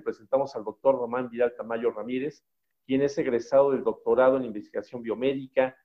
[0.00, 2.44] presentamos al doctor Román Vidal Tamayo Ramírez,
[2.84, 5.76] quien es egresado del doctorado en investigación biomédica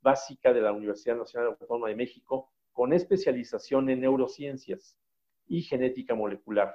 [0.00, 4.98] básica de la Universidad Nacional Autónoma de México, con especialización en neurociencias
[5.46, 6.74] y genética molecular.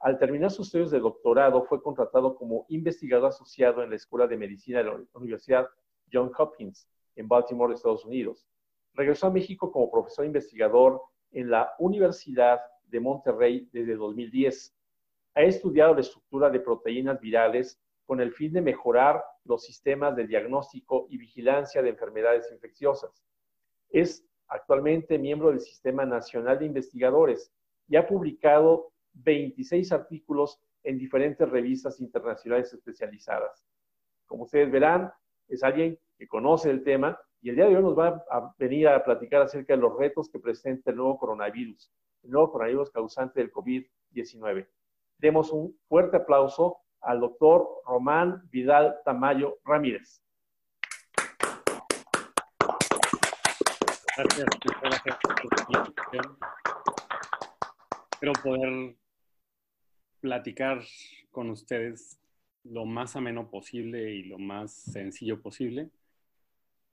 [0.00, 4.36] Al terminar sus estudios de doctorado, fue contratado como investigador asociado en la Escuela de
[4.36, 5.68] Medicina de la Universidad
[6.12, 8.46] Johns Hopkins en Baltimore, Estados Unidos.
[8.94, 14.76] Regresó a México como profesor investigador en la Universidad de Monterrey desde 2010.
[15.34, 20.26] Ha estudiado la estructura de proteínas virales con el fin de mejorar los sistemas de
[20.26, 23.22] diagnóstico y vigilancia de enfermedades infecciosas.
[23.88, 27.52] Es actualmente miembro del Sistema Nacional de Investigadores
[27.88, 33.64] y ha publicado 26 artículos en diferentes revistas internacionales especializadas.
[34.26, 35.12] Como ustedes verán,
[35.48, 38.88] es alguien que conoce el tema y el día de hoy nos va a venir
[38.88, 41.90] a platicar acerca de los retos que presenta el nuevo coronavirus,
[42.22, 44.66] el nuevo coronavirus causante del COVID-19.
[45.20, 50.22] Demos un fuerte aplauso al doctor Román Vidal Tamayo Ramírez.
[54.16, 54.46] Gracias,
[58.12, 58.96] Espero poder
[60.20, 60.82] platicar
[61.30, 62.18] con ustedes
[62.64, 65.90] lo más ameno posible y lo más sencillo posible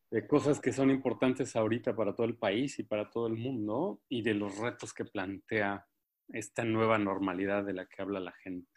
[0.10, 4.02] de cosas que son importantes ahorita para todo el país y para todo el mundo
[4.10, 5.86] y de los retos que plantea
[6.30, 8.72] esta nueva normalidad de la que habla la gente.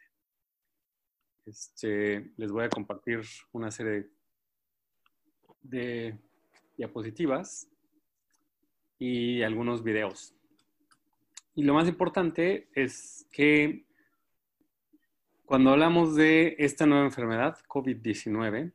[1.47, 3.21] Este, les voy a compartir
[3.53, 4.09] una serie
[5.63, 6.19] de
[6.77, 7.69] diapositivas
[8.99, 10.35] y algunos videos.
[11.55, 13.85] Y lo más importante es que
[15.45, 18.73] cuando hablamos de esta nueva enfermedad, COVID-19,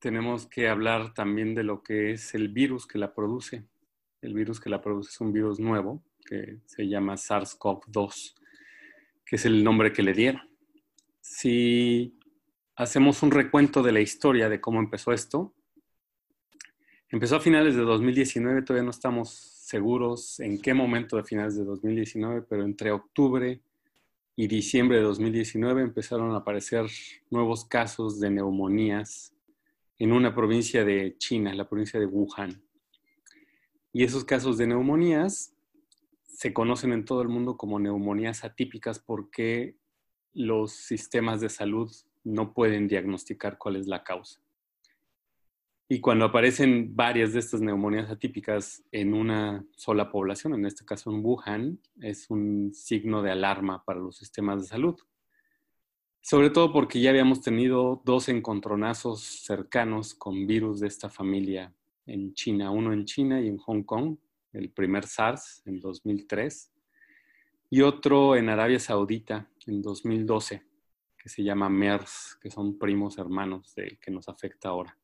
[0.00, 3.64] tenemos que hablar también de lo que es el virus que la produce.
[4.20, 8.34] El virus que la produce es un virus nuevo que se llama SARS-CoV-2,
[9.24, 10.42] que es el nombre que le dieron.
[11.20, 12.18] Si
[12.76, 15.54] hacemos un recuento de la historia de cómo empezó esto,
[17.10, 21.64] empezó a finales de 2019, todavía no estamos seguros en qué momento de finales de
[21.64, 23.60] 2019, pero entre octubre
[24.36, 26.86] y diciembre de 2019 empezaron a aparecer
[27.30, 29.32] nuevos casos de neumonías
[29.98, 32.62] en una provincia de China, la provincia de Wuhan.
[33.92, 35.53] Y esos casos de neumonías
[36.44, 39.78] se conocen en todo el mundo como neumonías atípicas porque
[40.34, 41.90] los sistemas de salud
[42.22, 44.42] no pueden diagnosticar cuál es la causa.
[45.88, 51.10] Y cuando aparecen varias de estas neumonías atípicas en una sola población, en este caso
[51.10, 55.00] en Wuhan, es un signo de alarma para los sistemas de salud.
[56.20, 61.72] Sobre todo porque ya habíamos tenido dos encontronazos cercanos con virus de esta familia
[62.04, 64.18] en China, uno en China y en Hong Kong,
[64.54, 66.72] el primer SARS en 2003,
[67.70, 70.62] y otro en Arabia Saudita en 2012,
[71.18, 74.96] que se llama MERS, que son primos hermanos del que nos afecta ahora.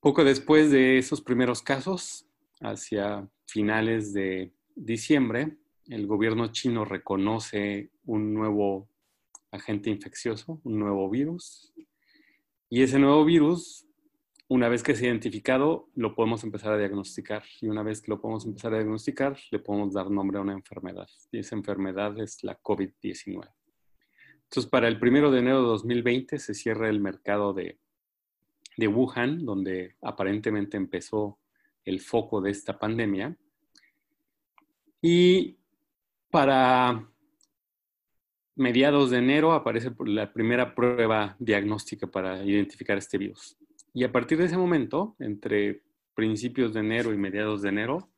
[0.00, 2.26] Poco después de esos primeros casos,
[2.60, 5.56] hacia finales de diciembre,
[5.88, 8.88] el gobierno chino reconoce un nuevo
[9.50, 11.72] agente infeccioso, un nuevo virus.
[12.68, 13.83] Y ese nuevo virus,
[14.54, 17.42] una vez que es identificado, lo podemos empezar a diagnosticar.
[17.60, 20.52] Y una vez que lo podemos empezar a diagnosticar, le podemos dar nombre a una
[20.52, 21.08] enfermedad.
[21.32, 23.48] Y esa enfermedad es la COVID-19.
[24.44, 27.78] Entonces, para el primero de enero de 2020 se cierra el mercado de
[28.76, 31.38] de Wuhan, donde aparentemente empezó
[31.84, 33.36] el foco de esta pandemia.
[35.00, 35.58] Y
[36.30, 37.08] para
[38.56, 43.56] mediados de enero aparece la primera prueba diagnóstica para identificar este virus.
[43.96, 45.84] Y a partir de ese momento, entre
[46.14, 48.10] principios de enero y mediados de enero,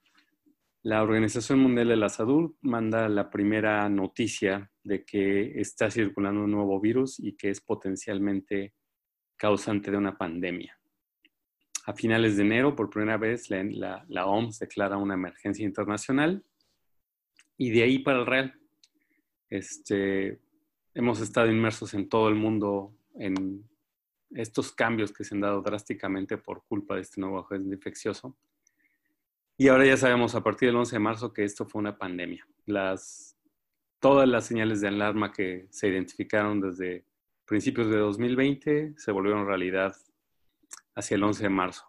[0.82, 6.50] la Organización Mundial de la Salud manda la primera noticia de que está circulando un
[6.50, 8.72] nuevo virus y que es potencialmente
[9.36, 10.78] causante de una pandemia.
[11.84, 16.42] A finales de enero, por primera vez, la, OMS declara una emergencia internacional
[17.58, 18.54] y de ahí para el real.
[19.50, 20.40] Este,
[20.94, 23.68] hemos estado inmersos en todo el mundo en
[24.30, 28.36] estos cambios que se han dado drásticamente por culpa de este nuevo agente infeccioso.
[29.56, 32.46] Y ahora ya sabemos a partir del 11 de marzo que esto fue una pandemia.
[33.98, 37.06] Todas las señales de alarma que se identificaron desde
[37.46, 39.96] principios de 2020 se volvieron realidad
[40.94, 41.88] hacia el 11 de marzo.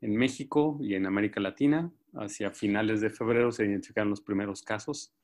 [0.00, 5.14] En México y en América Latina, hacia finales de febrero se identificaron los primeros casos.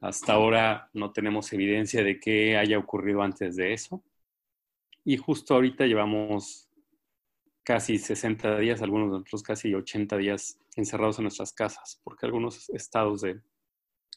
[0.00, 4.02] Hasta ahora no tenemos evidencia de que haya ocurrido antes de eso.
[5.10, 6.68] Y justo ahorita llevamos
[7.64, 12.70] casi 60 días, algunos de nosotros casi 80 días encerrados en nuestras casas, porque algunos
[12.70, 13.40] estados de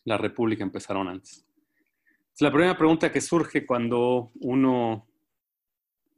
[0.06, 1.48] la República empezaron antes.
[2.40, 5.08] La primera pregunta que surge cuando uno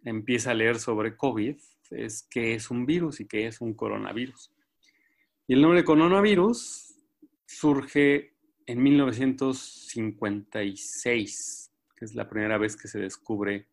[0.03, 1.55] empieza a leer sobre COVID
[1.91, 4.51] es qué es un virus y qué es un coronavirus.
[5.47, 6.97] Y el nombre de coronavirus
[7.45, 8.35] surge
[8.65, 13.69] en 1956, que es la primera vez que se descubre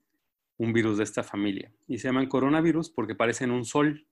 [0.62, 1.72] un virus de esta familia.
[1.88, 4.06] Y se llaman coronavirus porque parecen un sol.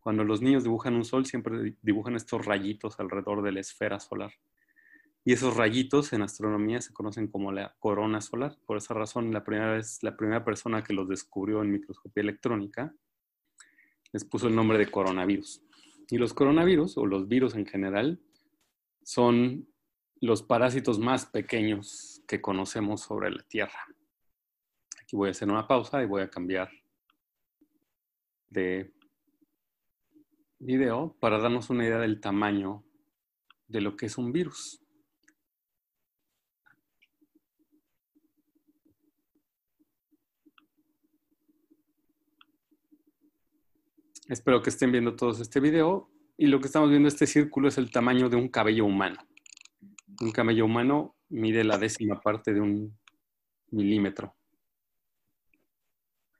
[0.00, 4.30] Cuando los niños dibujan un sol, siempre dibujan estos rayitos alrededor de la esfera solar.
[5.24, 8.58] Y esos rayitos en astronomía se conocen como la corona solar.
[8.66, 12.94] Por esa razón, la primera la primera persona que los descubrió en microscopía electrónica
[14.12, 15.62] les puso el nombre de coronavirus.
[16.10, 18.20] Y los coronavirus, o los virus en general,
[19.02, 19.66] son
[20.20, 23.97] los parásitos más pequeños que conocemos sobre la Tierra.
[25.08, 26.68] Aquí voy a hacer una pausa y voy a cambiar
[28.50, 28.92] de
[30.58, 32.84] video para darnos una idea del tamaño
[33.68, 34.82] de lo que es un virus.
[44.28, 46.10] Espero que estén viendo todos este video.
[46.36, 49.26] Y lo que estamos viendo, este círculo, es el tamaño de un cabello humano.
[50.20, 52.98] Un cabello humano mide la décima parte de un
[53.70, 54.37] milímetro.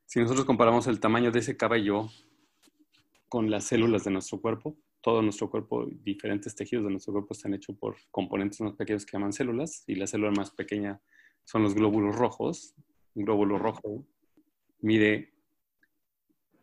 [0.09, 2.09] Si nosotros comparamos el tamaño de ese cabello
[3.29, 7.53] con las células de nuestro cuerpo, todo nuestro cuerpo, diferentes tejidos de nuestro cuerpo están
[7.53, 10.99] hechos por componentes más pequeños que llaman células, y la célula más pequeña
[11.45, 12.75] son los glóbulos rojos.
[13.17, 14.07] Un glóbulo rojo
[14.81, 15.35] mide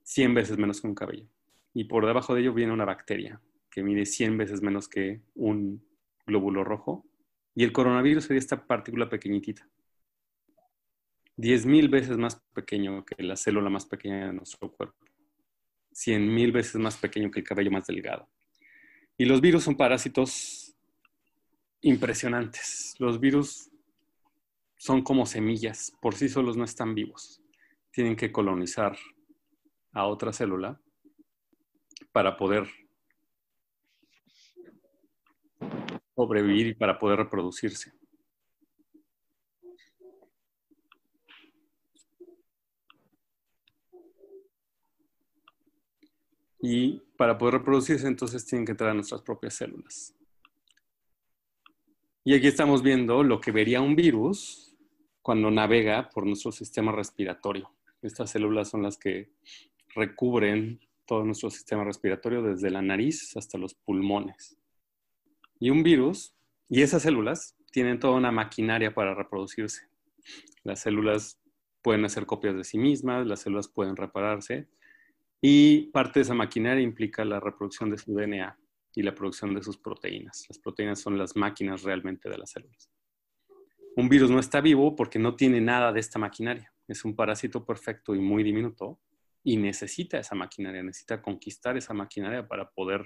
[0.02, 1.28] 100 veces menos que un cabello.
[1.76, 3.40] Y por debajo de ello viene una bacteria
[3.70, 5.86] que mide 100 veces menos que un
[6.26, 7.06] glóbulo rojo.
[7.54, 9.70] Y el coronavirus sería esta partícula pequeñitita.
[11.38, 14.96] 10.000 veces más pequeño que la célula más pequeña de nuestro cuerpo.
[15.94, 18.30] 100.000 veces más pequeño que el cabello más delgado.
[19.18, 20.76] Y los virus son parásitos
[21.82, 22.96] impresionantes.
[23.00, 23.70] Los virus
[24.78, 27.42] son como semillas, por sí solos no están vivos.
[27.92, 28.98] Tienen que colonizar
[29.94, 30.80] a otra célula
[32.12, 32.68] para poder
[36.16, 37.94] sobrevivir y para poder reproducirse.
[46.62, 50.16] Y para poder reproducirse, entonces tienen que entrar a nuestras propias células.
[52.24, 54.76] Y aquí estamos viendo lo que vería un virus
[55.22, 57.70] cuando navega por nuestro sistema respiratorio.
[58.02, 59.32] Estas células son las que
[59.96, 64.58] recubren todo nuestro sistema respiratorio desde la nariz hasta los pulmones.
[65.60, 66.36] Y un virus,
[66.68, 69.88] y esas células tienen toda una maquinaria para reproducirse.
[70.64, 71.40] Las células
[71.82, 74.68] pueden hacer copias de sí mismas, las células pueden repararse,
[75.42, 78.58] y parte de esa maquinaria implica la reproducción de su DNA
[78.96, 80.46] y la producción de sus proteínas.
[80.50, 82.90] Las proteínas son las máquinas realmente de las células.
[83.98, 86.74] Un virus no está vivo porque no tiene nada de esta maquinaria.
[86.88, 89.00] Es un parásito perfecto y muy diminuto
[89.44, 93.06] y necesita esa maquinaria, necesita conquistar esa maquinaria para poder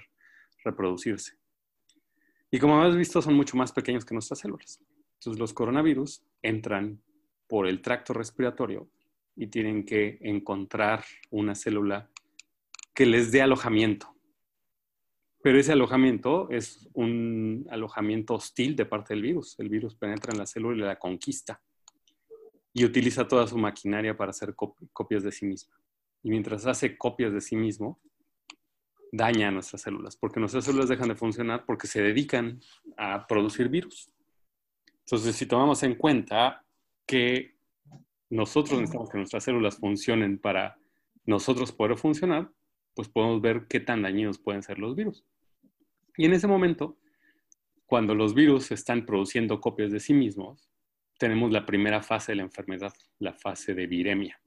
[0.64, 1.38] reproducirse.
[2.50, 4.80] Y como hemos visto, son mucho más pequeños que nuestras células.
[5.14, 7.00] Entonces los coronavirus entran
[7.46, 8.90] por el tracto respiratorio
[9.36, 12.10] y tienen que encontrar una célula
[13.00, 14.14] que les dé alojamiento.
[15.42, 19.58] Pero ese alojamiento es un alojamiento hostil de parte del virus.
[19.58, 21.62] El virus penetra en la célula y la conquista
[22.74, 24.54] y utiliza toda su maquinaria para hacer
[24.92, 25.80] copias de sí misma
[26.22, 27.98] y mientras hace copias de sí mismo,
[29.10, 32.60] daña a nuestras células, porque nuestras células dejan de funcionar porque se dedican
[32.98, 34.12] a producir virus.
[35.06, 36.66] Entonces, si tomamos en cuenta
[37.06, 37.56] que
[38.28, 40.76] nosotros necesitamos que nuestras células funcionen para
[41.24, 42.52] nosotros poder funcionar,
[43.00, 45.24] pues podemos ver qué tan dañinos pueden ser los virus.
[46.16, 46.98] Y en ese momento,
[47.86, 50.70] cuando los virus están produciendo copias de sí mismos,
[51.18, 54.40] tenemos la primera fase de la enfermedad, la fase de viremia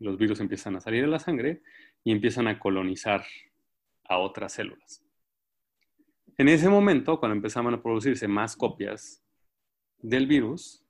[0.00, 1.62] los virus empiezan a salir de la sangre
[2.02, 3.24] y empiezan a colonizar
[4.04, 5.04] a otras células.
[6.36, 9.22] En ese momento, cuando empezaban a producirse más copias
[9.98, 10.82] del virus,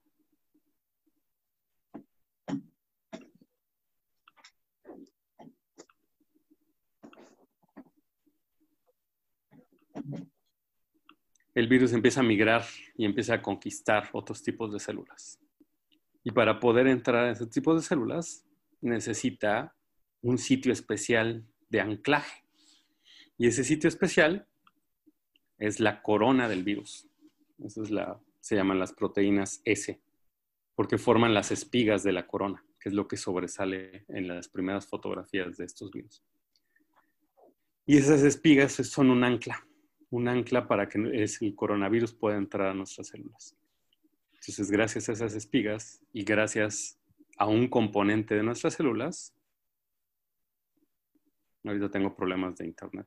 [11.61, 12.65] el virus empieza a migrar
[12.97, 15.39] y empieza a conquistar otros tipos de células.
[16.25, 18.47] Y para poder entrar a ese tipo de células,
[18.81, 19.77] necesita
[20.23, 22.45] un sitio especial de anclaje.
[23.39, 24.47] Y ese sitio especial
[25.59, 27.07] es la corona del virus.
[27.63, 30.01] Eso es la, se llaman las proteínas S,
[30.75, 34.87] porque forman las espigas de la corona, que es lo que sobresale en las primeras
[34.87, 36.23] fotografías de estos virus.
[37.85, 39.67] Y esas espigas son un ancla,
[40.11, 43.57] un ancla para que el coronavirus pueda entrar a nuestras células.
[44.35, 46.99] Entonces, gracias a esas espigas y gracias
[47.39, 49.35] a un componente de nuestras células,
[51.65, 53.07] ahorita tengo problemas de internet,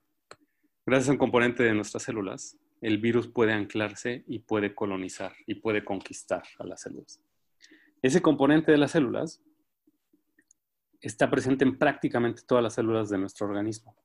[0.85, 5.55] gracias a un componente de nuestras células, el virus puede anclarse y puede colonizar y
[5.55, 7.21] puede conquistar a las células.
[8.01, 9.41] Ese componente de las células
[10.99, 13.95] está presente en prácticamente todas las células de nuestro organismo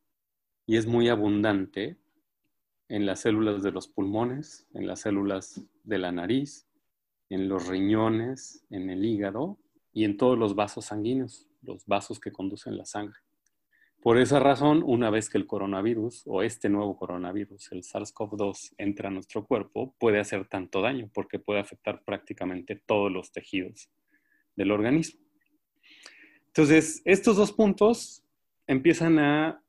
[0.66, 1.98] y es muy abundante
[2.88, 6.66] en las células de los pulmones, en las células de la nariz,
[7.28, 9.58] en los riñones, en el hígado
[9.92, 13.18] y en todos los vasos sanguíneos, los vasos que conducen la sangre.
[14.00, 19.08] Por esa razón, una vez que el coronavirus o este nuevo coronavirus, el SARS-CoV-2, entra
[19.08, 23.90] a nuestro cuerpo, puede hacer tanto daño porque puede afectar prácticamente todos los tejidos
[24.54, 25.20] del organismo.
[26.46, 28.24] Entonces, estos dos puntos
[28.66, 29.62] empiezan a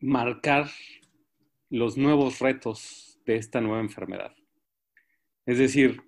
[0.00, 0.68] marcar
[1.72, 4.34] los nuevos retos de esta nueva enfermedad.
[5.46, 6.02] Es decir,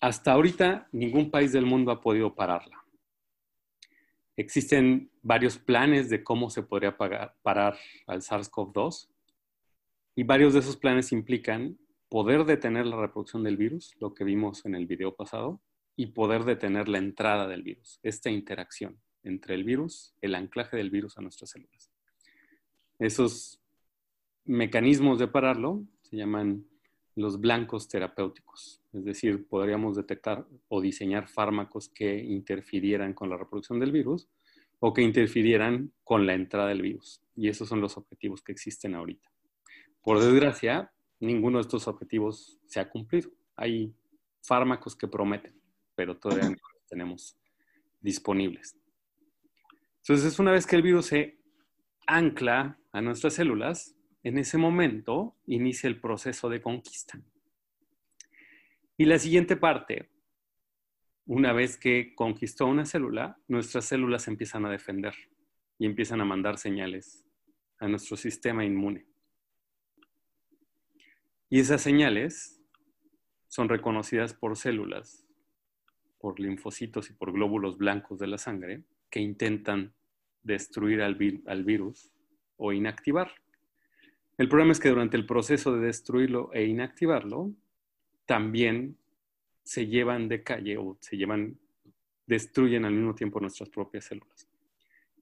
[0.00, 2.84] hasta ahorita ningún país del mundo ha podido pararla.
[4.36, 9.08] Existen varios planes de cómo se podría parar al SARS-CoV-2
[10.14, 11.76] y varios de esos planes implican
[12.08, 15.60] poder detener la reproducción del virus, lo que vimos en el video pasado,
[15.96, 20.90] y poder detener la entrada del virus, esta interacción entre el virus, el anclaje del
[20.90, 21.90] virus a nuestras células.
[23.00, 23.60] Esos
[24.48, 26.66] mecanismos de pararlo se llaman
[27.14, 33.80] los blancos terapéuticos, es decir, podríamos detectar o diseñar fármacos que interfirieran con la reproducción
[33.80, 34.28] del virus
[34.80, 37.22] o que interfirieran con la entrada del virus.
[37.34, 39.28] Y esos son los objetivos que existen ahorita.
[40.02, 43.30] Por desgracia, ninguno de estos objetivos se ha cumplido.
[43.56, 43.92] Hay
[44.42, 45.58] fármacos que prometen
[45.98, 47.36] pero todavía no los tenemos
[48.00, 48.78] disponibles.
[49.96, 51.40] Entonces, una vez que el virus se
[52.06, 53.96] ancla a nuestras células,
[54.28, 57.20] en ese momento inicia el proceso de conquista.
[58.96, 60.08] Y la siguiente parte,
[61.26, 65.14] una vez que conquistó una célula, nuestras células empiezan a defender
[65.78, 67.24] y empiezan a mandar señales
[67.78, 69.06] a nuestro sistema inmune.
[71.50, 72.60] Y esas señales
[73.46, 75.28] son reconocidas por células
[76.18, 79.94] por linfocitos y por glóbulos blancos de la sangre que intentan
[80.42, 82.12] destruir al, virus
[82.56, 83.32] o inactivar.
[84.38, 87.52] El problema es que durante el proceso de destruirlo e inactivarlo,
[88.24, 88.96] también
[89.64, 91.58] se llevan de calle o se llevan,
[92.24, 94.48] destruyen al mismo tiempo nuestras propias células.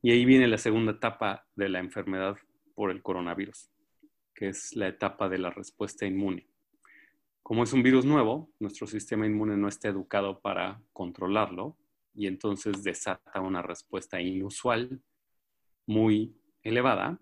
[0.03, 2.37] Y ahí viene la segunda etapa de la enfermedad
[2.75, 3.71] por el coronavirus,
[4.35, 6.47] que es la etapa de la respuesta inmune.
[7.43, 11.75] Como es un virus nuevo, nuestro sistema inmune no está educado para controlarlo
[12.15, 15.01] y entonces desata una respuesta inusual
[15.87, 17.19] muy elevada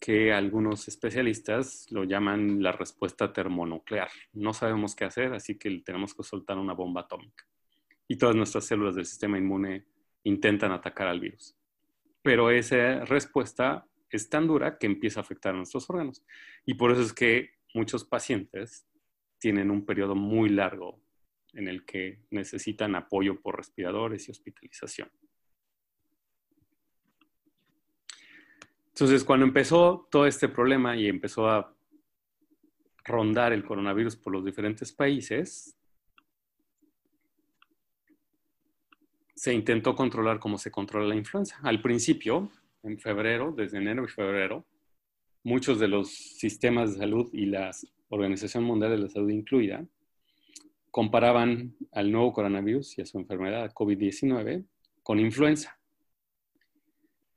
[0.00, 4.08] que algunos especialistas lo llaman la respuesta termonuclear.
[4.32, 7.44] No sabemos qué hacer, así que tenemos que soltar una bomba atómica.
[8.08, 9.84] Y todas nuestras células del sistema inmune
[10.24, 11.54] intentan atacar al virus.
[12.22, 16.24] Pero esa respuesta es tan dura que empieza a afectar a nuestros órganos.
[16.64, 18.86] Y por eso es que muchos pacientes
[19.38, 21.00] tienen un periodo muy largo
[21.52, 25.10] en el que necesitan apoyo por respiradores y hospitalización.
[29.00, 31.74] Entonces, cuando empezó todo este problema y empezó a
[33.02, 35.74] rondar el coronavirus por los diferentes países,
[39.34, 41.58] se intentó controlar como se controla la influenza.
[41.62, 42.50] Al principio,
[42.82, 44.66] en febrero, desde enero y febrero,
[45.44, 49.82] muchos de los sistemas de salud y las Organización Mundial de la Salud incluida,
[50.90, 54.66] comparaban al nuevo coronavirus y a su enfermedad COVID-19
[55.02, 55.80] con influenza.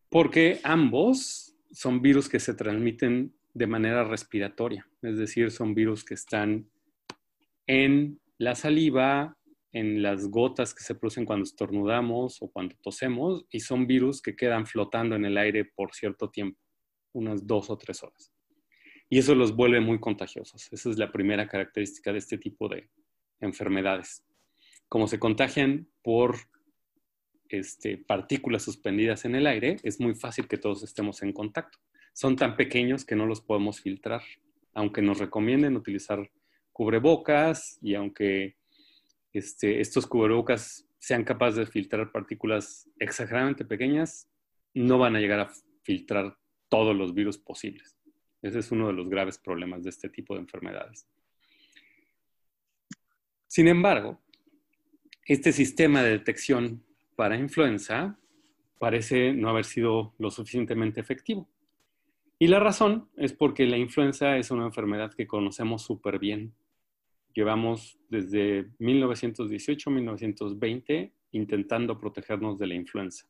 [0.09, 6.13] Porque ambos son virus que se transmiten de manera respiratoria, es decir, son virus que
[6.13, 6.69] están
[7.67, 9.37] en la saliva,
[9.71, 14.35] en las gotas que se producen cuando estornudamos o cuando tosemos, y son virus que
[14.35, 16.59] quedan flotando en el aire por cierto tiempo,
[17.13, 18.33] unas dos o tres horas
[19.13, 20.73] y eso los vuelve muy contagiosos.
[20.73, 22.89] Esa es la primera característica de este tipo de
[23.41, 24.25] enfermedades.
[24.89, 26.35] Como se contagian por
[27.53, 31.77] este, partículas suspendidas en el aire, es muy fácil que todos estemos en contacto.
[32.11, 34.23] Son tan pequeños que no los podemos filtrar,
[34.73, 36.31] aunque nos recomienden utilizar
[36.71, 38.57] cubrebocas y aunque
[39.33, 44.27] este, estos cubrebocas sean capaces de filtrar partículas exageradamente pequeñas,
[44.73, 45.51] no van a llegar a
[45.83, 46.35] filtrar
[46.69, 47.95] todos los virus posibles.
[48.41, 51.07] Ese es uno de los graves problemas de este tipo de enfermedades.
[53.45, 54.19] Sin embargo,
[55.27, 56.83] este sistema de detección
[57.15, 58.17] para influenza
[58.79, 61.47] parece no haber sido lo suficientemente efectivo.
[62.39, 66.53] Y la razón es porque la influenza es una enfermedad que conocemos súper bien
[67.33, 73.25] llevamos desde 1918-1920 intentando protegernos de la influenza.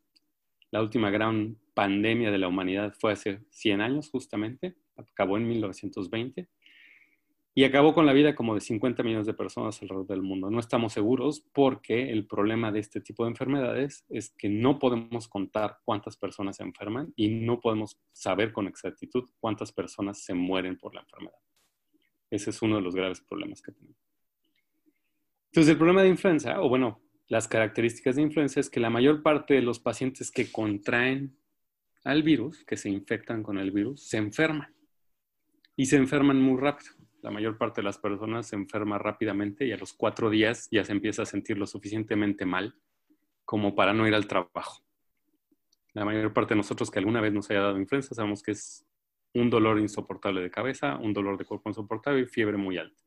[0.71, 6.49] La última gran pandemia de la humanidad fue hace 100 años justamente, acabó en 1920
[7.55, 10.49] y acabó con la vida como de 50 millones de personas alrededor del mundo.
[10.49, 15.27] No estamos seguros porque el problema de este tipo de enfermedades es que no podemos
[15.27, 20.77] contar cuántas personas se enferman y no podemos saber con exactitud cuántas personas se mueren
[20.77, 21.37] por la enfermedad.
[22.31, 23.97] Ese es uno de los graves problemas que tenemos.
[25.51, 29.21] Entonces, el problema de influenza, o bueno, las características de influenza es que la mayor
[29.21, 31.37] parte de los pacientes que contraen
[32.03, 34.73] al virus, que se infectan con el virus, se enferman.
[35.75, 39.71] Y se enferman muy rápido la mayor parte de las personas se enferma rápidamente y
[39.71, 42.75] a los cuatro días ya se empieza a sentir lo suficientemente mal
[43.45, 44.83] como para no ir al trabajo.
[45.93, 48.85] La mayor parte de nosotros que alguna vez nos haya dado influenza sabemos que es
[49.33, 53.01] un dolor insoportable de cabeza, un dolor de cuerpo insoportable y fiebre muy alta.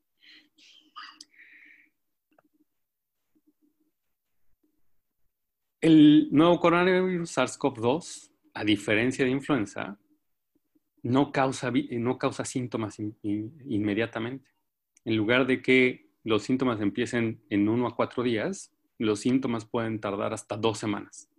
[5.83, 10.01] El nuevo coronavirus SARS-CoV-2, a diferencia de influenza,
[11.07, 14.51] no causa, no causa síntomas inmediatamente.
[15.05, 20.01] En lugar de que los síntomas empiecen en uno a cuatro días, los síntomas pueden
[20.01, 21.31] tardar hasta dos semanas.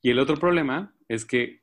[0.00, 1.60] Y el otro problema es que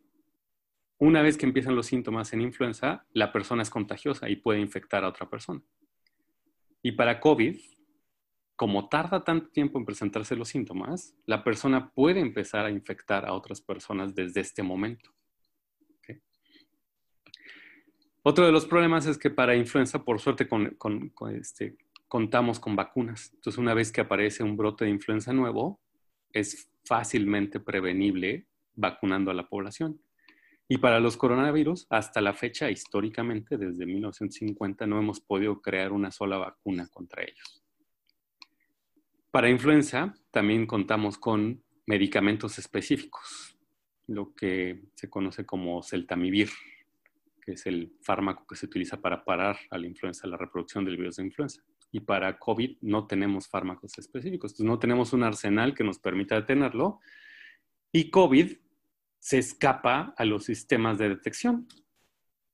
[1.00, 5.04] una vez que empiezan los síntomas en influenza, la persona es contagiosa y puede infectar
[5.04, 5.62] a otra persona.
[6.84, 7.58] Y para COVID,
[8.56, 13.34] como tarda tanto tiempo en presentarse los síntomas, la persona puede empezar a infectar a
[13.34, 15.12] otras personas desde este momento.
[18.30, 20.48] Otro de los problemas es que para influenza, por suerte,
[21.32, 23.32] este, contamos con vacunas.
[23.34, 25.82] Entonces, una vez que aparece un brote de influenza nuevo,
[26.32, 28.46] es fácilmente prevenible
[28.76, 30.00] vacunando a la población.
[30.68, 36.12] Y para los coronavirus, hasta la fecha, históricamente, desde 1950, no hemos podido crear una
[36.12, 37.64] sola vacuna contra ellos.
[39.32, 43.58] Para influenza, también contamos con medicamentos específicos,
[44.06, 46.50] lo que se conoce como celtamivir,
[47.54, 51.18] es el fármaco que se utiliza para parar a la influenza, la reproducción del virus
[51.18, 51.64] de influenza.
[51.92, 56.36] Y para COVID no tenemos fármacos específicos, entonces no tenemos un arsenal que nos permita
[56.36, 57.00] detenerlo.
[57.92, 58.58] Y COVID
[59.20, 61.68] se escapa a los sistemas de detección,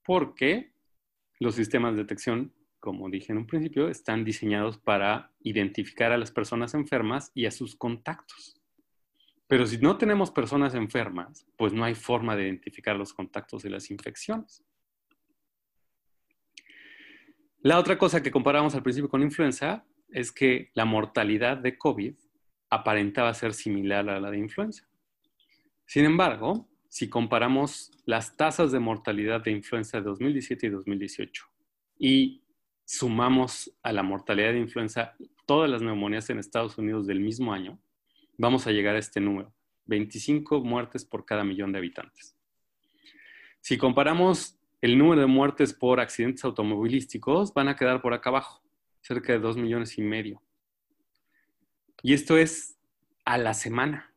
[0.04, 0.74] porque
[1.40, 6.32] los sistemas de detección, como dije en un principio, están diseñados para identificar a las
[6.32, 8.62] personas enfermas y a sus contactos.
[9.48, 13.70] Pero si no tenemos personas enfermas, pues no hay forma de identificar los contactos y
[13.70, 14.64] las infecciones.
[17.66, 22.14] La otra cosa que comparamos al principio con influenza es que la mortalidad de COVID
[22.70, 24.88] aparentaba ser similar a la de influenza.
[25.88, 31.46] Sin embargo, si comparamos las tasas de mortalidad de influenza de 2017 y 2018
[31.98, 32.44] y
[32.86, 35.16] sumamos a la mortalidad de influenza
[35.48, 37.80] todas las neumonías en Estados Unidos del mismo año,
[38.38, 39.52] vamos a llegar a este número,
[39.88, 42.38] 25 muertes por cada millón de habitantes.
[43.60, 48.64] Si comparamos el número de muertes por accidentes automovilísticos van a quedar por acá abajo,
[49.02, 50.42] cerca de 2 millones y medio.
[52.02, 52.78] Y esto es
[53.24, 54.14] a la semana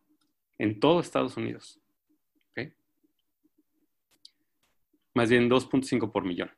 [0.59, 1.81] en todo Estados Unidos.
[5.15, 6.53] Más bien 2.5 por millón.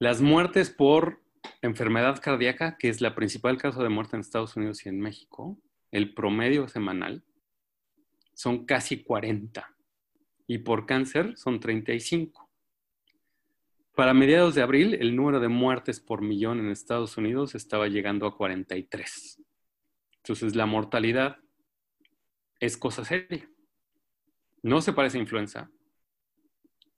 [0.00, 1.20] Las muertes por
[1.62, 5.56] enfermedad cardíaca, que es la principal causa de muerte en Estados Unidos y en México,
[5.92, 7.22] el promedio semanal
[8.32, 9.76] son casi 40.
[10.48, 12.43] Y por cáncer son 35.
[13.94, 18.26] Para mediados de abril, el número de muertes por millón en Estados Unidos estaba llegando
[18.26, 19.40] a 43.
[20.16, 21.36] Entonces, la mortalidad
[22.58, 23.48] es cosa seria.
[24.62, 25.70] No se parece a influenza.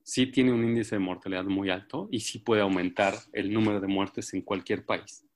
[0.04, 3.88] Sí tiene un índice de mortalidad muy alto y sí puede aumentar el número de
[3.88, 5.26] muertes en cualquier país.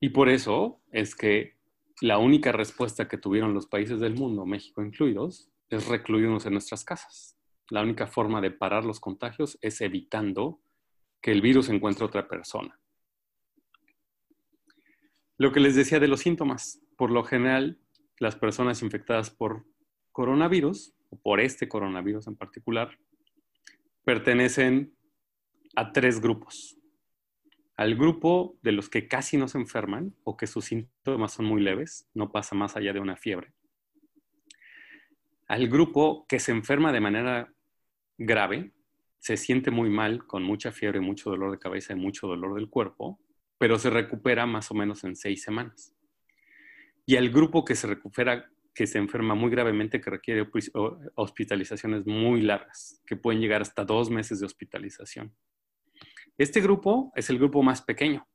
[0.00, 1.56] Y por eso es que
[2.02, 6.84] la única respuesta que tuvieron los países del mundo, México incluidos, es recluirnos en nuestras
[6.84, 7.35] casas
[7.70, 10.60] la única forma de parar los contagios es evitando
[11.20, 12.78] que el virus encuentre otra persona.
[15.38, 17.78] Lo que les decía de los síntomas, por lo general,
[18.18, 19.66] las personas infectadas por
[20.12, 22.98] coronavirus, o por este coronavirus en particular,
[24.04, 24.96] pertenecen
[25.74, 26.78] a tres grupos.
[27.76, 31.60] Al grupo de los que casi no se enferman o que sus síntomas son muy
[31.60, 33.52] leves, no pasa más allá de una fiebre.
[35.46, 37.52] Al grupo que se enferma de manera
[38.18, 38.72] grave,
[39.18, 42.68] se siente muy mal, con mucha fiebre, mucho dolor de cabeza y mucho dolor del
[42.68, 43.18] cuerpo,
[43.58, 45.94] pero se recupera más o menos en seis semanas.
[47.06, 50.48] Y al grupo que se recupera, que se enferma muy gravemente, que requiere
[51.14, 55.34] hospitalizaciones muy largas, que pueden llegar hasta dos meses de hospitalización.
[56.36, 58.28] Este grupo es el grupo más pequeño,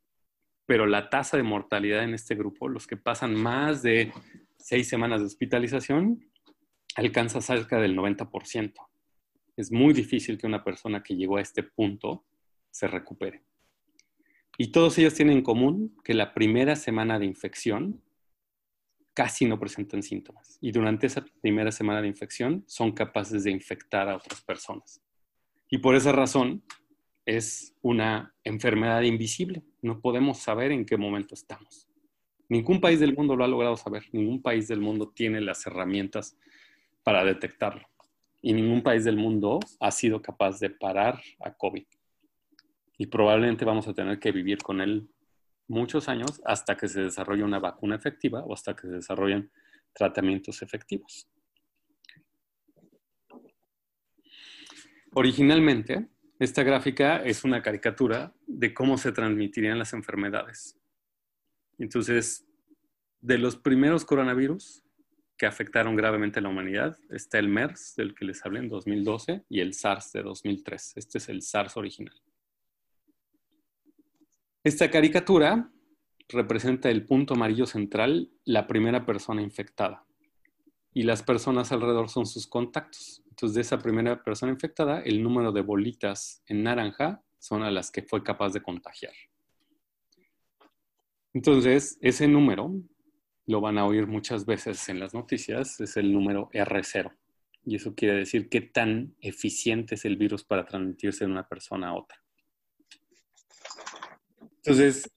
[0.65, 4.11] pero la tasa de mortalidad en este grupo, los que pasan más de
[4.57, 6.19] seis semanas de hospitalización,
[6.95, 8.73] alcanza cerca del 90%.
[9.61, 12.25] Es muy difícil que una persona que llegó a este punto
[12.71, 13.43] se recupere.
[14.57, 18.01] Y todos ellos tienen en común que la primera semana de infección
[19.13, 20.57] casi no presentan síntomas.
[20.61, 24.99] Y durante esa primera semana de infección son capaces de infectar a otras personas.
[25.69, 26.63] Y por esa razón
[27.23, 29.61] es una enfermedad invisible.
[29.83, 31.87] No podemos saber en qué momento estamos.
[32.49, 34.05] Ningún país del mundo lo ha logrado saber.
[34.11, 36.35] Ningún país del mundo tiene las herramientas
[37.03, 37.90] para detectarlo.
[38.41, 41.85] Y ningún país del mundo ha sido capaz de parar a COVID.
[42.97, 45.09] Y probablemente vamos a tener que vivir con él
[45.67, 49.51] muchos años hasta que se desarrolle una vacuna efectiva o hasta que se desarrollen
[49.93, 51.27] tratamientos efectivos.
[55.13, 56.07] Originalmente,
[56.39, 60.77] esta gráfica es una caricatura de cómo se transmitirían las enfermedades.
[61.77, 62.47] Entonces,
[63.19, 64.83] de los primeros coronavirus
[65.41, 69.43] que afectaron gravemente a la humanidad, está el MERS, del que les hablé en 2012,
[69.49, 70.97] y el SARS de 2003.
[70.97, 72.13] Este es el SARS original.
[74.63, 75.71] Esta caricatura
[76.29, 80.05] representa el punto amarillo central, la primera persona infectada.
[80.93, 83.23] Y las personas alrededor son sus contactos.
[83.31, 87.89] Entonces, de esa primera persona infectada, el número de bolitas en naranja son a las
[87.89, 89.13] que fue capaz de contagiar.
[91.33, 92.75] Entonces, ese número,
[93.51, 97.11] lo van a oír muchas veces en las noticias, es el número R0.
[97.65, 101.89] Y eso quiere decir qué tan eficiente es el virus para transmitirse de una persona
[101.89, 102.17] a otra.
[104.57, 105.11] Entonces,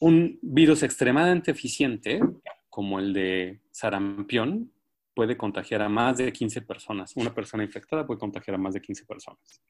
[0.00, 2.20] un virus extremadamente eficiente,
[2.68, 4.72] como el de sarampión,
[5.14, 7.12] puede contagiar a más de 15 personas.
[7.16, 9.62] Una persona infectada puede contagiar a más de 15 personas.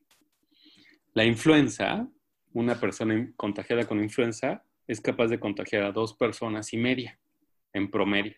[1.12, 2.08] La influenza,
[2.52, 7.20] una persona contagiada con influenza, es capaz de contagiar a dos personas y media
[7.72, 8.34] en promedio.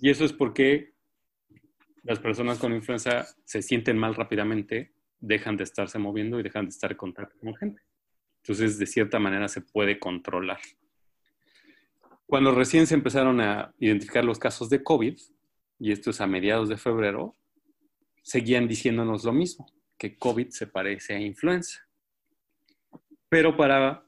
[0.00, 0.92] Y eso es porque
[2.02, 6.70] las personas con influenza se sienten mal rápidamente, dejan de estarse moviendo y dejan de
[6.70, 7.80] estar en contacto con gente.
[8.42, 10.60] Entonces, de cierta manera se puede controlar.
[12.26, 15.18] Cuando recién se empezaron a identificar los casos de COVID,
[15.78, 17.34] y esto es a mediados de febrero,
[18.22, 21.80] seguían diciéndonos lo mismo, que COVID se parece a influenza.
[23.30, 24.03] Pero para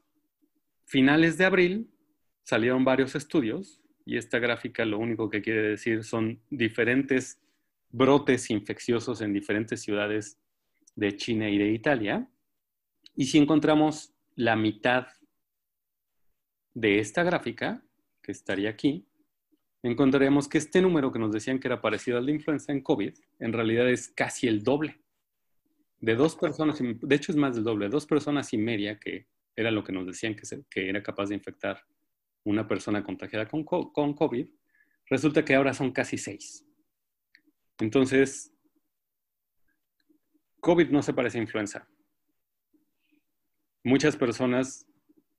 [0.86, 1.90] finales de abril
[2.42, 7.40] salieron varios estudios y esta gráfica lo único que quiere decir son diferentes
[7.90, 10.38] brotes infecciosos en diferentes ciudades
[10.94, 12.28] de China y de Italia.
[13.14, 15.08] Y si encontramos la mitad
[16.74, 17.82] de esta gráfica,
[18.22, 19.06] que estaría aquí,
[19.82, 23.14] encontraremos que este número que nos decían que era parecido al de influenza en COVID,
[23.38, 25.00] en realidad es casi el doble.
[26.00, 29.70] De dos personas, de hecho es más del doble, dos personas y media, que era
[29.70, 31.82] lo que nos decían que, era capaz de infectar
[32.44, 34.46] una persona contagiada con, con COVID,
[35.06, 36.64] resulta que ahora son casi seis.
[37.80, 38.52] Entonces,
[40.60, 41.88] COVID no se parece a influenza
[43.86, 44.84] muchas personas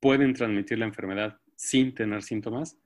[0.00, 2.78] pueden transmitir la enfermedad sin tener síntomas,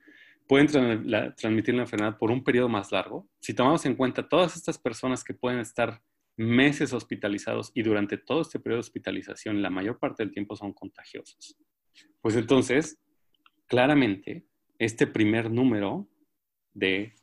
[0.48, 3.28] pueden transmitir la enfermedad por un periodo más largo.
[3.38, 6.02] Si tomamos en cuenta todas estas personas que pueden estar
[6.36, 10.72] meses hospitalizados y durante todo este periodo de hospitalización la mayor parte del tiempo son
[10.72, 11.56] contagiosos,
[12.20, 12.98] pues entonces,
[13.66, 14.46] claramente,
[14.78, 16.08] este primer número
[16.74, 17.14] de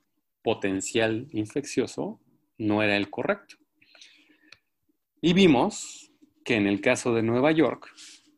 [0.41, 2.21] potencial infeccioso
[2.57, 3.55] no era el correcto.
[5.21, 6.11] Y vimos
[6.45, 7.89] que en el caso de Nueva York,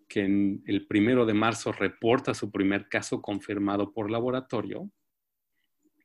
[0.07, 0.25] que
[0.65, 4.91] el primero de marzo reporta su primer caso confirmado por laboratorio,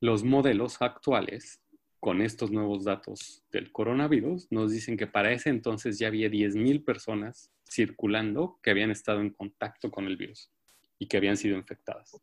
[0.01, 1.61] los modelos actuales
[2.07, 6.85] con estos nuevos datos del coronavirus nos dicen que para ese entonces ya había 10.000
[6.85, 10.49] personas circulando que habían estado en contacto con el virus
[11.01, 12.17] y que habían sido infectadas.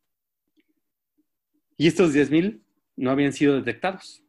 [1.76, 2.62] Y estos 10.000
[2.96, 4.24] no habían sido detectados,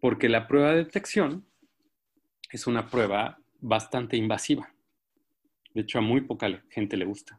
[0.00, 1.44] porque la prueba de detección
[2.50, 4.74] es una prueba bastante invasiva.
[5.74, 7.38] De hecho, a muy poca gente le gusta.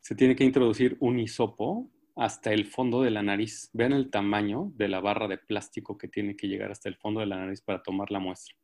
[0.00, 3.70] Se tiene que introducir un hisopo hasta el fondo de la nariz.
[3.72, 7.20] Vean el tamaño de la barra de plástico que tiene que llegar hasta el fondo
[7.20, 8.56] de la nariz para tomar la muestra.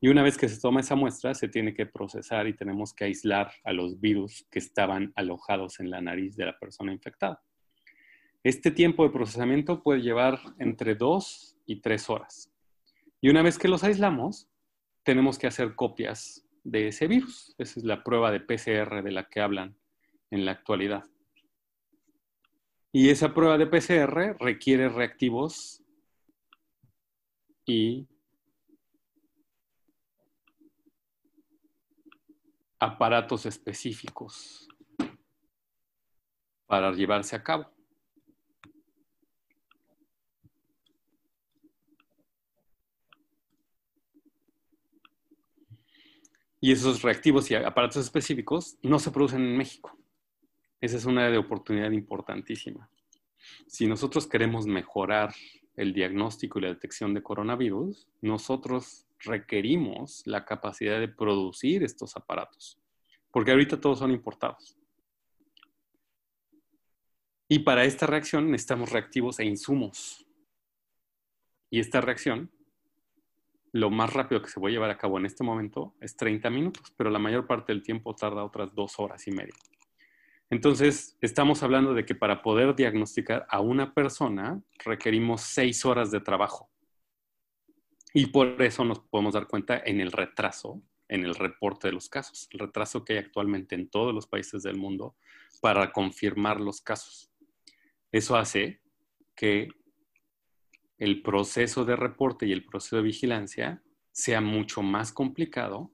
[0.00, 3.04] Y una vez que se toma esa muestra, se tiene que procesar y tenemos que
[3.04, 7.42] aislar a los virus que estaban alojados en la nariz de la persona infectada.
[8.44, 12.52] Este tiempo de procesamiento puede llevar entre dos y tres horas.
[13.20, 14.48] Y una vez que los aislamos,
[15.02, 17.54] tenemos que hacer copias de ese virus.
[17.58, 19.76] Esa es la prueba de PCR de la que hablan
[20.30, 21.04] en la actualidad.
[22.98, 25.82] Y esa prueba de PCR requiere reactivos
[27.66, 28.08] y
[32.78, 34.66] aparatos específicos
[36.64, 37.70] para llevarse a cabo.
[46.62, 50.05] Y esos reactivos y aparatos específicos no se producen en México.
[50.80, 52.90] Esa es una de oportunidad importantísima.
[53.66, 55.34] Si nosotros queremos mejorar
[55.76, 62.78] el diagnóstico y la detección de coronavirus, nosotros requerimos la capacidad de producir estos aparatos,
[63.30, 64.76] porque ahorita todos son importados.
[67.48, 70.26] Y para esta reacción necesitamos reactivos e insumos.
[71.70, 72.50] Y esta reacción,
[73.72, 76.92] lo más rápido que se a llevar a cabo en este momento es 30 minutos,
[76.96, 79.54] pero la mayor parte del tiempo tarda otras dos horas y media.
[80.48, 86.20] Entonces, estamos hablando de que para poder diagnosticar a una persona requerimos seis horas de
[86.20, 86.70] trabajo.
[88.14, 92.08] Y por eso nos podemos dar cuenta en el retraso, en el reporte de los
[92.08, 95.16] casos, el retraso que hay actualmente en todos los países del mundo
[95.60, 97.30] para confirmar los casos.
[98.12, 98.80] Eso hace
[99.34, 99.68] que
[100.98, 103.82] el proceso de reporte y el proceso de vigilancia
[104.12, 105.92] sea mucho más complicado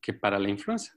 [0.00, 0.95] que para la influenza.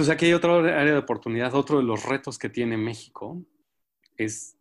[0.00, 3.44] Entonces aquí hay otra área de oportunidad, otro de los retos que tiene México
[4.16, 4.56] es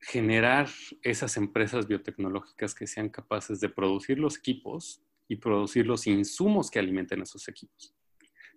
[0.00, 0.68] generar
[1.02, 6.80] esas empresas biotecnológicas que sean capaces de producir los equipos y producir los insumos que
[6.80, 7.94] alimenten esos equipos.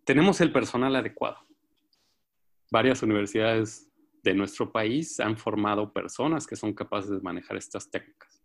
[0.03, 1.37] Tenemos el personal adecuado.
[2.71, 3.91] Varias universidades
[4.23, 8.41] de nuestro país han formado personas que son capaces de manejar estas técnicas,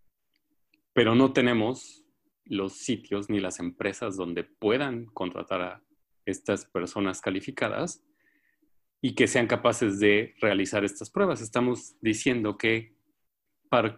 [0.92, 2.05] pero no tenemos
[2.44, 5.88] los sitios ni las empresas donde puedan contratar a
[6.28, 8.02] estas personas calificadas
[9.00, 11.40] y que sean capaces de realizar estas pruebas.
[11.40, 12.96] Estamos diciendo que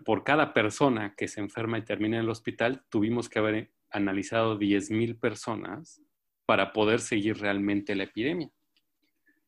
[0.04, 4.58] por cada persona que se enferma y termina en el hospital, tuvimos que haber analizado
[4.58, 6.02] 10.000 personas
[6.44, 8.50] para poder seguir realmente la epidemia.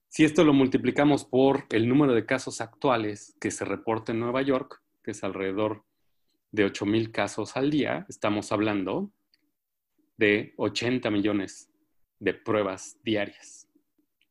[0.09, 4.43] Si esto lo multiplicamos por el número de casos actuales que se reporta en Nueva
[4.43, 5.85] York, que es alrededor
[6.51, 9.11] de 8.000 casos al día, estamos hablando
[10.17, 11.72] de 80 millones
[12.23, 13.69] de pruebas diarias.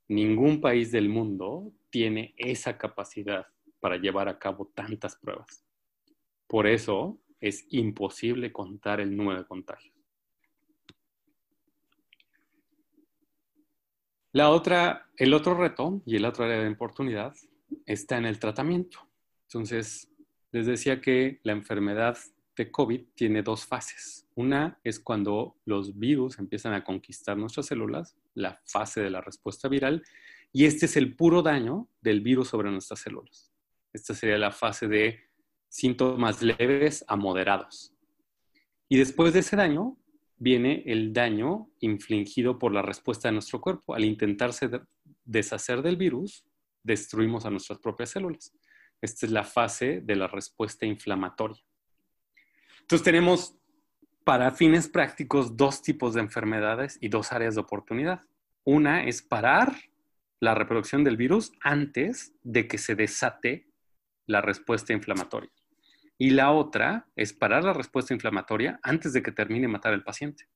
[0.07, 3.47] Ningún país del mundo tiene esa capacidad
[3.81, 5.65] para llevar a cabo tantas pruebas.
[6.47, 9.93] Por eso es imposible contar el número de contagios.
[14.31, 17.35] La otra, el otro reto y el otro área de oportunidad
[17.85, 18.99] está en el tratamiento.
[19.47, 20.09] Entonces,
[20.53, 22.17] les decía que la enfermedad
[22.55, 24.27] de COVID tiene dos fases.
[24.35, 29.67] Una es cuando los virus empiezan a conquistar nuestras células, la fase de la respuesta
[29.67, 30.03] viral,
[30.53, 33.51] y este es el puro daño del virus sobre nuestras células.
[33.93, 35.19] Esta sería la fase de
[35.69, 37.93] síntomas leves a moderados.
[38.89, 39.97] Y después de ese daño
[40.37, 43.95] viene el daño infligido por la respuesta de nuestro cuerpo.
[43.95, 44.69] Al intentarse
[45.23, 46.45] deshacer del virus,
[46.83, 48.53] destruimos a nuestras propias células.
[49.01, 51.63] Esta es la fase de la respuesta inflamatoria.
[52.91, 53.55] Entonces tenemos
[54.25, 58.23] para fines prácticos dos tipos de enfermedades y dos áreas de oportunidad.
[58.65, 59.73] Una es parar
[60.41, 63.65] la reproducción del virus antes de que se desate
[64.25, 65.49] la respuesta inflamatoria.
[66.17, 70.49] Y la otra es parar la respuesta inflamatoria antes de que termine matar al paciente.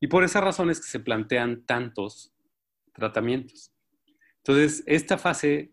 [0.00, 2.32] Y por esa razón es que se plantean tantos
[2.94, 3.74] tratamientos.
[4.38, 5.70] Entonces, esta fase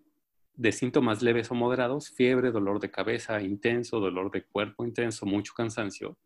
[0.59, 5.53] de síntomas leves o moderados, fiebre, dolor de cabeza intenso, dolor de cuerpo intenso, mucho
[5.53, 6.17] cansancio,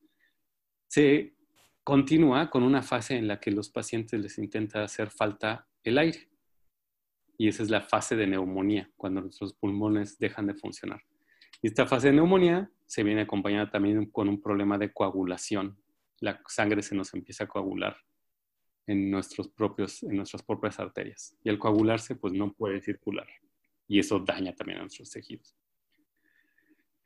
[0.88, 1.36] se
[1.84, 6.30] continúa con una fase en la que los pacientes les intenta hacer falta el aire.
[7.38, 11.04] Y esa es la fase de neumonía, cuando nuestros pulmones dejan de funcionar.
[11.62, 15.78] Y esta fase de neumonía se viene acompañada también con un problema de coagulación.
[16.22, 17.98] La sangre se nos empieza a coagular
[18.88, 21.38] en, nuestros propios, en nuestras propias arterias.
[21.43, 23.28] Y al coagularse, pues no puede circular.
[23.93, 25.56] Y eso daña también a nuestros tejidos.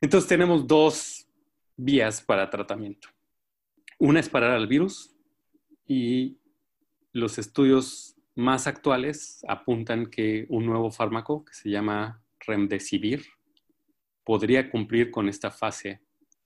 [0.00, 1.28] Entonces tenemos dos
[1.76, 3.08] vías para tratamiento.
[3.98, 5.14] Una es parar al virus
[5.86, 6.38] y
[7.12, 13.26] los estudios más actuales apuntan que un nuevo fármaco que se llama Remdesivir
[14.24, 16.00] podría cumplir con esta fase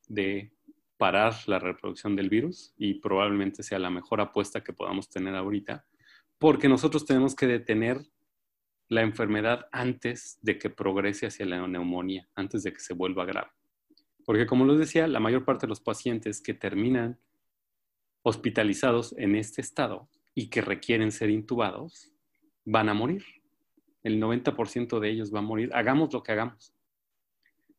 [0.08, 0.52] de
[0.96, 5.86] parar la reproducción del virus y probablemente sea la mejor apuesta que podamos tener ahorita,
[6.38, 8.00] porque nosotros tenemos que detener
[8.92, 13.50] la enfermedad antes de que progrese hacia la neumonía, antes de que se vuelva grave.
[14.26, 17.18] Porque como les decía, la mayor parte de los pacientes que terminan
[18.22, 22.12] hospitalizados en este estado y que requieren ser intubados,
[22.66, 23.24] van a morir.
[24.02, 26.74] El 90% de ellos va a morir, hagamos lo que hagamos.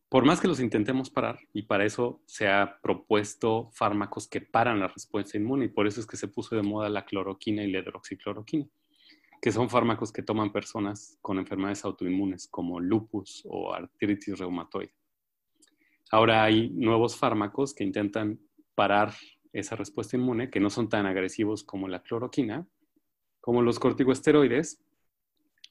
[0.10, 4.80] por más que los intentemos parar, y para eso se ha propuesto fármacos que paran
[4.80, 7.71] la respuesta inmune, y por eso es que se puso de moda la cloroquina y
[7.71, 8.67] la hidroxicloroquina,
[9.44, 14.96] que son fármacos que toman personas con enfermedades autoinmunes como lupus o artritis reumatoide.
[16.12, 18.40] Ahora hay nuevos fármacos que intentan
[18.74, 19.14] parar
[19.52, 22.66] esa respuesta inmune, que no son tan agresivos como la cloroquina,
[23.42, 24.82] como los corticosteroides,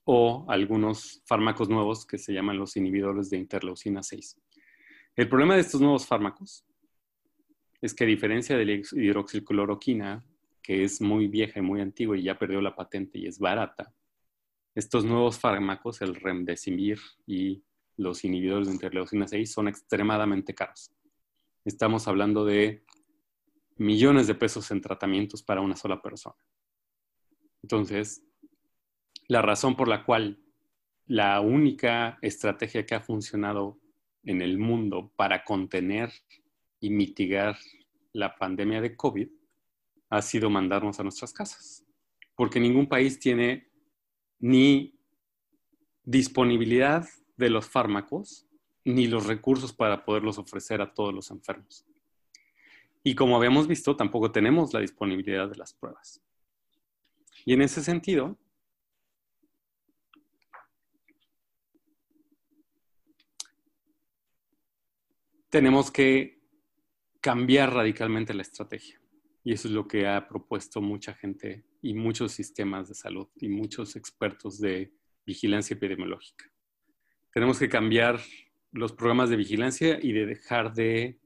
[0.05, 4.39] o algunos fármacos nuevos que se llaman los inhibidores de interleucina 6.
[5.17, 6.67] El problema de estos nuevos fármacos
[7.81, 10.23] es que a diferencia de la hidroxicloroquina,
[10.63, 13.93] que es muy vieja y muy antigua y ya perdió la patente y es barata,
[14.75, 17.63] estos nuevos fármacos, el remdesivir y
[17.97, 20.91] los inhibidores de interleucina 6, son extremadamente caros.
[21.65, 22.83] Estamos hablando de
[23.77, 26.37] millones de pesos en tratamientos para una sola persona.
[27.63, 28.25] Entonces,
[29.29, 30.41] la razón por la cual
[31.07, 33.79] la única estrategia que ha funcionado
[34.25, 36.11] en el mundo para contener
[36.81, 37.59] y mitigar
[38.13, 39.29] la pandemia de COVID
[40.13, 41.87] ha sido mandarnos a nuestras casas,
[42.37, 43.71] porque ningún país tiene
[44.39, 44.95] ni
[46.05, 48.47] disponibilidad de los fármacos
[48.85, 51.87] ni los recursos para poderlos ofrecer a todos los enfermos.
[53.03, 56.21] Y como habíamos visto, tampoco tenemos la disponibilidad de las pruebas.
[57.47, 58.37] Y en ese sentido,
[65.49, 66.39] tenemos que
[67.23, 69.02] cambiar radicalmente la estrategia.
[69.45, 73.49] Y eso es lo que ha propuesto mucha gente y muchos sistemas de salud y
[73.49, 74.93] muchos expertos de
[75.27, 76.51] vigilancia epidemiológica.
[77.33, 78.21] Tenemos que cambiar
[78.71, 81.19] los programas de vigilancia y de dejar de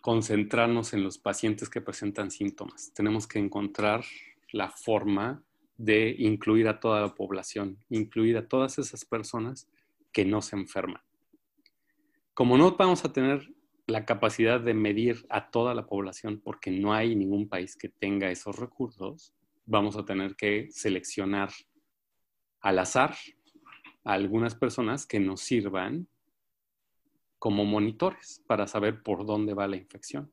[0.00, 2.92] concentrarnos en los pacientes que presentan síntomas.
[2.94, 4.04] Tenemos que encontrar
[4.52, 5.42] la forma
[5.76, 9.68] de incluir a toda la población, incluir a todas esas personas
[10.12, 11.02] que no se enferman
[12.36, 13.50] como no vamos a tener
[13.86, 18.30] la capacidad de medir a toda la población porque no hay ningún país que tenga
[18.30, 19.32] esos recursos,
[19.64, 21.50] vamos a tener que seleccionar
[22.60, 23.14] al azar
[24.04, 26.08] a algunas personas que nos sirvan
[27.38, 30.32] como monitores para saber por dónde va la infección,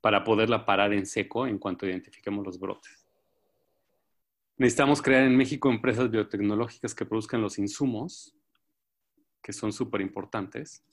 [0.00, 3.08] para poderla parar en seco en cuanto identifiquemos los brotes.
[4.58, 8.36] Necesitamos crear en México empresas biotecnológicas que produzcan los insumos,
[9.42, 10.84] que son súper importantes,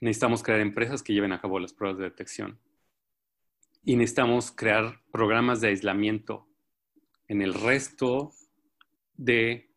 [0.00, 2.58] necesitamos crear empresas que lleven a cabo las pruebas de detección.
[3.84, 6.46] Y necesitamos crear programas de aislamiento
[7.26, 8.32] en el resto
[9.16, 9.70] de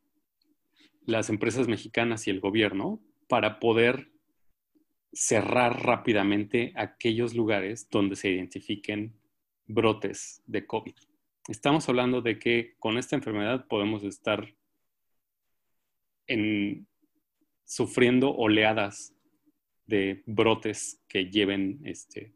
[1.06, 4.12] las empresas mexicanas y el gobierno para poder
[5.14, 9.14] cerrar rápidamente aquellos lugares donde se identifiquen
[9.68, 10.96] brotes de COVID.
[11.48, 14.54] Estamos hablando de que con esta enfermedad podemos estar
[16.28, 16.88] en,
[17.66, 19.14] sufriendo oleadas
[19.92, 22.34] de brotes que lleven este,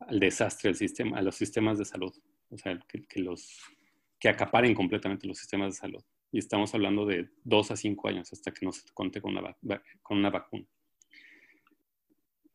[0.00, 2.12] al desastre al sistema, a los sistemas de salud,
[2.50, 3.60] o sea, que, los,
[4.18, 6.02] que acaparen completamente los sistemas de salud.
[6.32, 9.56] Y estamos hablando de dos a cinco años hasta que nos conte con una,
[10.02, 10.66] con una vacuna.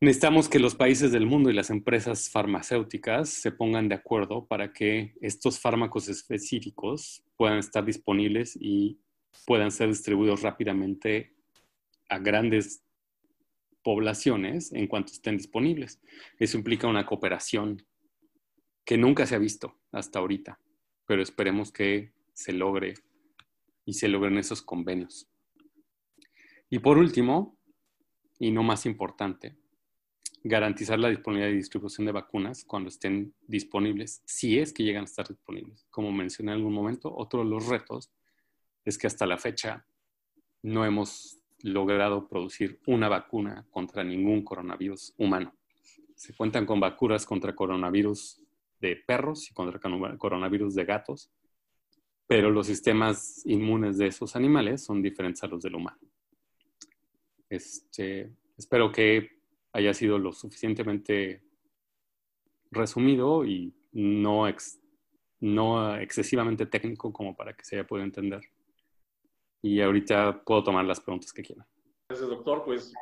[0.00, 4.72] Necesitamos que los países del mundo y las empresas farmacéuticas se pongan de acuerdo para
[4.72, 8.98] que estos fármacos específicos puedan estar disponibles y
[9.46, 11.36] puedan ser distribuidos rápidamente
[12.08, 12.82] a grandes
[13.82, 16.00] poblaciones en cuanto estén disponibles.
[16.38, 17.84] Eso implica una cooperación
[18.84, 20.58] que nunca se ha visto hasta ahorita,
[21.06, 22.94] pero esperemos que se logre
[23.84, 25.28] y se logren esos convenios.
[26.70, 27.58] Y por último,
[28.38, 29.56] y no más importante,
[30.44, 35.04] garantizar la disponibilidad y distribución de vacunas cuando estén disponibles, si es que llegan a
[35.04, 35.86] estar disponibles.
[35.90, 38.10] Como mencioné en algún momento, otro de los retos
[38.84, 39.86] es que hasta la fecha
[40.62, 45.54] no hemos logrado producir una vacuna contra ningún coronavirus humano.
[46.14, 48.42] Se cuentan con vacunas contra coronavirus
[48.80, 49.80] de perros y contra
[50.18, 51.30] coronavirus de gatos,
[52.26, 55.98] pero los sistemas inmunes de esos animales son diferentes a los del humano.
[57.48, 59.30] Este, espero que
[59.72, 61.42] haya sido lo suficientemente
[62.70, 64.46] resumido y no,
[65.40, 68.42] no excesivamente técnico como para que se haya podido entender
[69.62, 71.66] y ahorita puedo tomar las preguntas que quieran.
[72.08, 72.64] Gracias, doctor.
[72.64, 72.92] Pues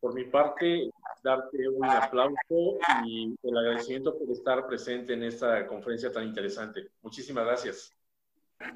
[0.00, 0.90] por mi parte,
[1.22, 6.90] darte un aplauso y el agradecimiento por estar presente en esta conferencia tan interesante.
[7.02, 7.96] Muchísimas gracias.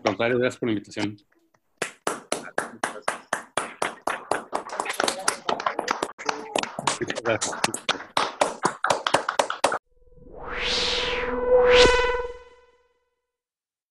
[0.05, 1.17] Contrario, gracias por la invitación.
[7.25, 7.97] Gracias.